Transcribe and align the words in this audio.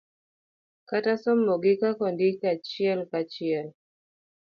kata 0.89 1.13
somogi 1.21 1.71
kaka 1.81 2.01
ondikgi 2.09 2.45
achiel 2.53 2.99
kachiel 3.11 3.67